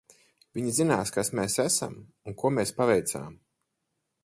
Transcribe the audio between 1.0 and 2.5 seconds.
kas mēs esam un